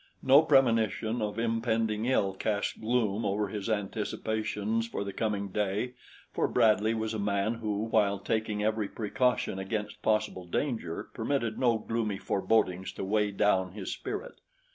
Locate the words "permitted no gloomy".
11.13-12.17